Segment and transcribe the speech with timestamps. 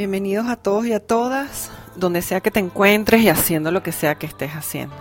[0.00, 3.92] Bienvenidos a todos y a todas, donde sea que te encuentres y haciendo lo que
[3.92, 4.94] sea que estés haciendo.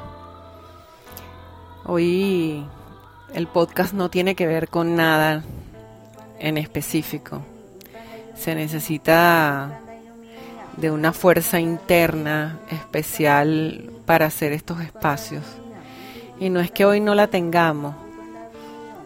[1.85, 2.65] Hoy
[3.33, 5.45] el podcast no tiene que ver con nada
[6.37, 7.41] en específico.
[8.35, 9.79] Se necesita
[10.75, 15.45] de una fuerza interna especial para hacer estos espacios.
[16.41, 17.95] Y no es que hoy no la tengamos,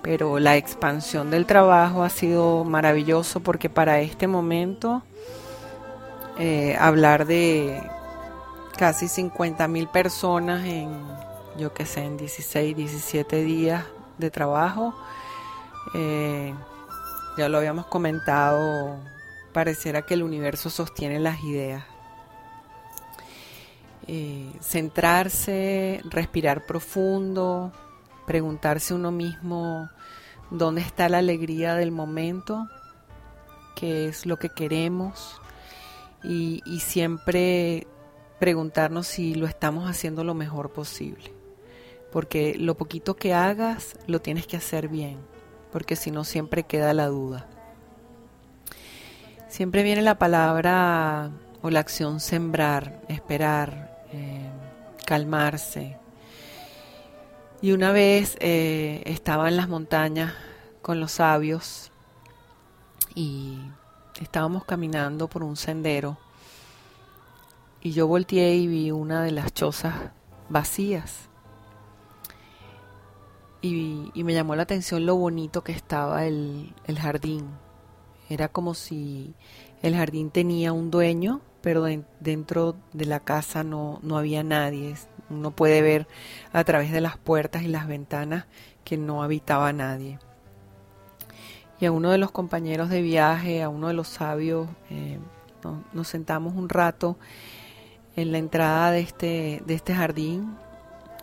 [0.02, 5.03] pero la expansión del trabajo ha sido maravilloso porque para este momento
[6.38, 7.81] eh, hablar de
[8.78, 10.90] casi 50 mil personas en,
[11.58, 13.86] yo que sé, en 16, 17 días
[14.17, 14.95] de trabajo.
[15.94, 16.53] Eh,
[17.38, 18.98] ya lo habíamos comentado,
[19.53, 21.84] pareciera que el universo sostiene las ideas.
[24.08, 27.72] Eh, centrarse, respirar profundo,
[28.25, 29.90] preguntarse uno mismo
[30.52, 32.68] dónde está la alegría del momento,
[33.75, 35.42] qué es lo que queremos,
[36.24, 37.88] y, siempre
[38.40, 41.34] preguntarnos si lo estamos haciendo lo mejor posible.
[42.12, 45.18] Porque lo poquito que hagas lo tienes que hacer bien,
[45.72, 47.47] porque si no siempre queda la duda.
[49.47, 51.31] Siempre viene la palabra
[51.62, 54.50] o la acción sembrar, esperar, eh,
[55.06, 55.97] calmarse.
[57.62, 60.34] Y una vez eh, estaba en las montañas
[60.81, 61.92] con los sabios
[63.16, 63.58] y
[64.22, 66.18] estábamos caminando por un sendero
[67.81, 69.94] y yo volteé y vi una de las chozas
[70.47, 71.29] vacías.
[73.62, 77.46] Y, me llamó la atención lo bonito que estaba el, el, jardín.
[78.29, 79.35] Era como si
[79.81, 84.96] el jardín tenía un dueño, pero de, dentro de la casa no, no había nadie.
[85.29, 86.07] Uno puede ver
[86.53, 88.46] a través de las puertas y las ventanas
[88.84, 90.19] que no habitaba nadie
[91.79, 95.19] y a uno de los compañeros de viaje, a uno de los sabios, eh,
[95.94, 97.17] nos, sentamos un rato
[98.16, 100.56] en la entrada de este, de este jardín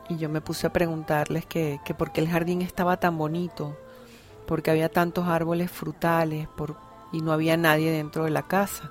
[0.08, 3.76] y yo me puse a preguntarles que, por qué el jardín estaba tan bonito,
[4.46, 6.48] porque había tantos árboles frutales
[7.12, 8.90] y no había nadie dentro de la casa.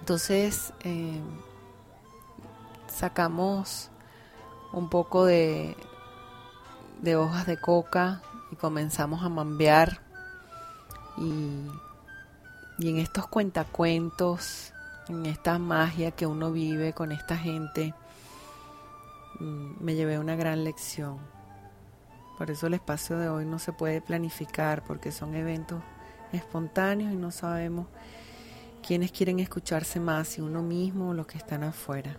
[0.00, 1.20] Entonces eh,
[2.86, 3.90] sacamos
[4.72, 5.76] un poco de,
[7.16, 8.20] hojas de coca,
[8.62, 9.98] comenzamos a mambear
[11.18, 11.66] y,
[12.78, 14.72] y en estos cuentacuentos,
[15.08, 17.92] en esta magia que uno vive con esta gente,
[19.40, 21.18] mm, me llevé una gran lección.
[22.38, 25.82] Por eso el espacio de hoy no se puede planificar porque son eventos
[26.32, 27.88] espontáneos y no sabemos
[28.86, 32.16] quiénes quieren escucharse más, si uno mismo o los que están afuera.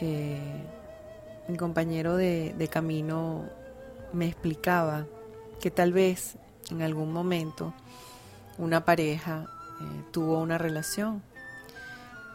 [0.00, 0.64] Eh,
[1.48, 3.44] mi compañero de, de camino
[4.14, 5.06] me explicaba
[5.60, 6.36] que tal vez
[6.70, 7.74] en algún momento
[8.58, 9.46] una pareja
[9.80, 11.22] eh, tuvo una relación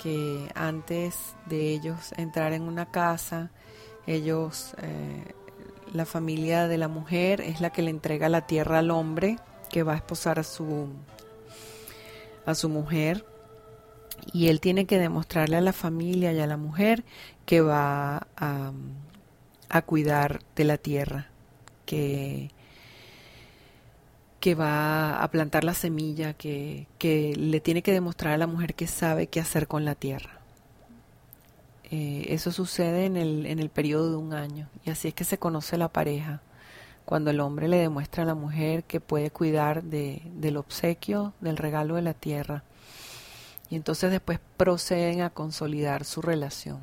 [0.02, 3.52] que antes de ellos entrar en una casa,
[4.08, 5.34] ellos, eh,
[5.94, 9.38] la familia de la mujer es la que le entrega la tierra al hombre
[9.70, 10.88] que va a esposar a su,
[12.46, 13.26] a su mujer.
[14.32, 17.04] Y él tiene que demostrarle a la familia y a la mujer
[17.46, 18.72] que va a,
[19.70, 21.30] a cuidar de la tierra
[21.90, 22.52] que,
[24.40, 28.76] que va a plantar la semilla, que, que, le tiene que demostrar a la mujer
[28.76, 30.40] que sabe qué hacer con la tierra.
[31.90, 35.24] Eh, eso sucede en el, en el periodo de un año y así es que
[35.24, 36.44] se conoce la pareja.
[37.06, 41.58] Cuando el hombre le demuestra a la mujer que puede cuidar de, del obsequio, del
[41.58, 42.64] regalo de la tierra.
[43.72, 46.82] Y entonces después proceden a consolidar su relación.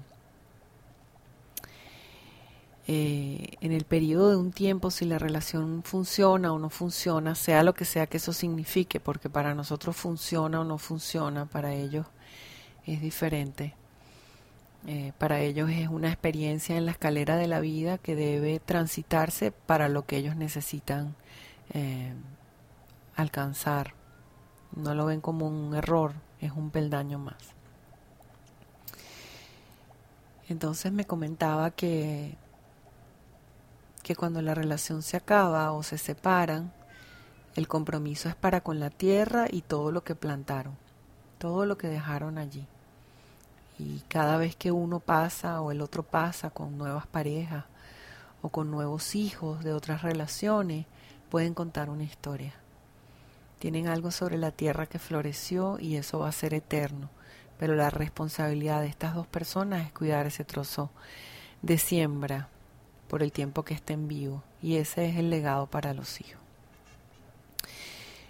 [2.88, 7.64] Eh, en el periodo de un tiempo si la relación funciona o no funciona, sea
[7.64, 12.06] lo que sea que eso signifique, porque para nosotros funciona o no funciona, para ellos
[12.86, 13.74] es diferente.
[14.86, 19.50] Eh, para ellos es una experiencia en la escalera de la vida que debe transitarse
[19.50, 21.16] para lo que ellos necesitan
[21.74, 22.12] eh,
[23.16, 23.94] alcanzar.
[24.76, 27.56] No lo ven como un error, es un peldaño más.
[30.48, 32.36] Entonces me comentaba que
[34.06, 36.72] que cuando la relación se acaba o se separan,
[37.56, 40.76] el compromiso es para con la tierra y todo lo que plantaron,
[41.38, 42.68] todo lo que dejaron allí.
[43.80, 47.64] Y cada vez que uno pasa o el otro pasa con nuevas parejas
[48.42, 50.86] o con nuevos hijos de otras relaciones,
[51.28, 52.54] pueden contar una historia.
[53.58, 57.10] Tienen algo sobre la tierra que floreció y eso va a ser eterno.
[57.58, 60.92] Pero la responsabilidad de estas dos personas es cuidar ese trozo
[61.60, 62.50] de siembra
[63.08, 64.42] por el tiempo que estén vivos.
[64.62, 66.40] Y ese es el legado para los hijos.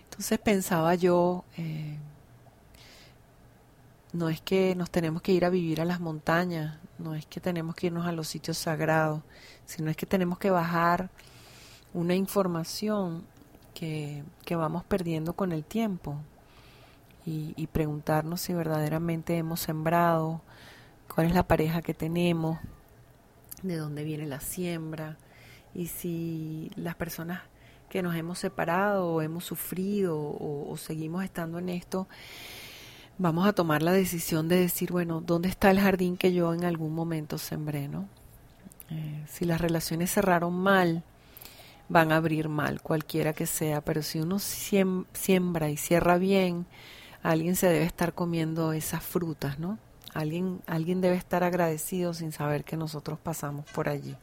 [0.04, 1.98] Entonces pensaba yo, eh,
[4.12, 7.38] no es que nos tenemos que ir a vivir a las montañas, no es que
[7.38, 9.22] tenemos que irnos a los sitios sagrados,
[9.66, 11.10] sino es que tenemos que bajar
[11.92, 13.24] una información
[13.74, 16.16] que, que vamos perdiendo con el tiempo
[17.26, 20.40] y, y preguntarnos si verdaderamente hemos sembrado,
[21.14, 22.58] cuál es la pareja que tenemos,
[23.62, 25.16] de dónde viene la siembra
[25.74, 27.42] y si las personas
[27.88, 32.08] que nos hemos separado o hemos sufrido o, seguimos estando en esto,
[33.18, 36.64] vamos a tomar la decisión de decir, bueno, ¿dónde está el jardín que yo en
[36.64, 37.88] algún momento sembré?
[37.88, 38.08] ¿no?
[38.90, 41.02] Eh, si las relaciones cerraron mal,
[41.88, 46.66] van a abrir mal, cualquiera que sea, pero si uno siembra y cierra bien,
[47.22, 49.78] alguien se debe estar comiendo esas frutas, ¿no?
[50.16, 54.16] Alguien, alguien debe estar agradecido sin saber que nosotros pasamos por allí.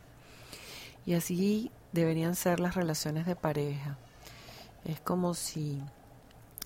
[1.06, 3.95] Y así deberían ser las relaciones de pareja.
[4.86, 5.84] Es como si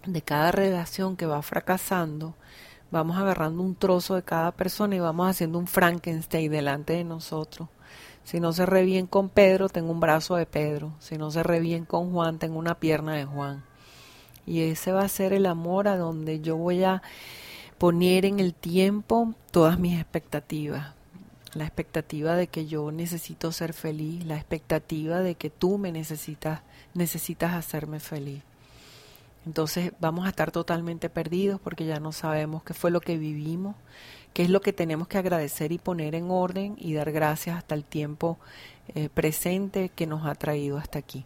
[0.06, 2.35] de cada relación que va fracasando,
[2.89, 7.68] vamos agarrando un trozo de cada persona y vamos haciendo un Frankenstein delante de nosotros.
[8.23, 10.94] Si no se re bien con Pedro, tengo un brazo de Pedro.
[11.00, 13.65] Si no se re bien con Juan, tengo una pierna de Juan.
[14.45, 17.01] Y ese va a ser el amor a donde yo voy a
[17.77, 20.94] poner en el tiempo todas mis expectativas.
[21.53, 26.62] La expectativa de que yo necesito ser feliz, la expectativa de que tú me necesitas,
[26.94, 28.44] necesitas hacerme feliz.
[29.45, 33.75] Entonces vamos a estar totalmente perdidos porque ya no sabemos qué fue lo que vivimos,
[34.33, 37.73] qué es lo que tenemos que agradecer y poner en orden y dar gracias hasta
[37.73, 38.38] el tiempo
[38.94, 41.25] eh, presente que nos ha traído hasta aquí.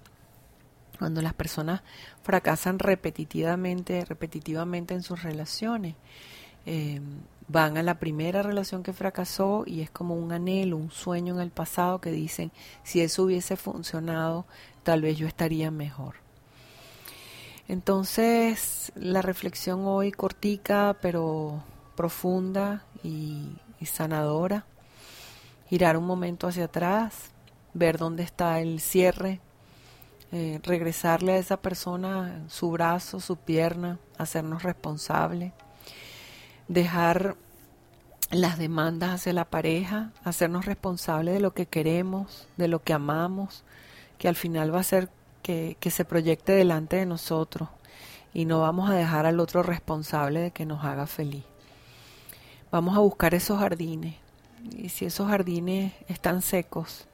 [0.99, 1.81] Cuando las personas
[2.21, 5.95] fracasan repetitivamente, repetitivamente en sus relaciones,
[6.65, 7.01] eh,
[7.51, 11.41] van a la primera relación que fracasó y es como un anhelo, un sueño en
[11.41, 12.51] el pasado que dicen,
[12.83, 14.45] si eso hubiese funcionado,
[14.83, 16.15] tal vez yo estaría mejor.
[17.67, 21.63] Entonces, la reflexión hoy cortica, pero
[21.95, 23.49] profunda y,
[23.85, 24.65] sanadora.
[25.67, 27.31] Girar un momento hacia atrás,
[27.73, 29.39] ver dónde está el cierre,
[30.31, 35.51] eh, regresarle a esa persona su brazo, su pierna, hacernos responsables
[36.71, 37.35] dejar
[38.29, 43.63] las demandas hacia la pareja, hacernos responsables de lo que queremos, de lo que amamos,
[44.17, 45.09] que al final va a ser
[45.43, 47.67] que, que se proyecte delante de nosotros
[48.33, 51.43] y no vamos a dejar al otro responsable de que nos haga feliz.
[52.71, 54.15] Vamos a buscar esos jardines
[54.71, 57.05] y si esos jardines están secos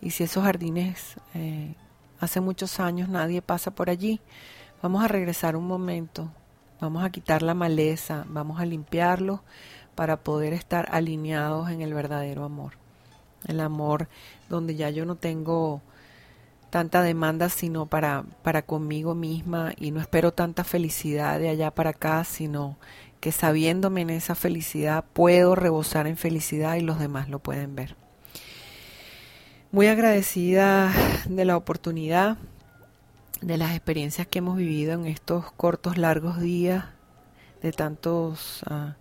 [0.00, 1.74] y si esos jardines eh,
[2.20, 4.20] hace muchos años nadie pasa por allí,
[4.80, 6.30] vamos a regresar un momento
[6.80, 9.42] Vamos a quitar la maleza, vamos a limpiarlo
[9.94, 12.74] para poder estar alineados en el verdadero amor.
[13.46, 14.08] El amor
[14.48, 15.80] donde ya yo no tengo
[16.70, 21.90] tanta demanda sino para, para conmigo misma y no espero tanta felicidad de allá para
[21.90, 22.76] acá, sino
[23.20, 27.96] que sabiéndome en esa felicidad puedo rebosar en felicidad y los demás lo pueden ver.
[29.72, 30.92] Muy agradecida
[31.26, 32.36] de la oportunidad
[33.40, 36.86] de las experiencias que hemos vivido en estos cortos, largos días,
[37.62, 38.96] de tantos ah,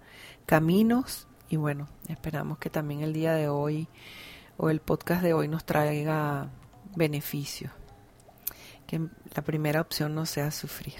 [0.46, 1.28] caminos.
[1.50, 3.88] Y bueno, esperamos que también el día de hoy
[4.58, 6.50] o el podcast de hoy nos traiga
[6.96, 7.72] beneficios.
[8.88, 9.00] Que
[9.36, 11.00] la primera opción no sea sufrir.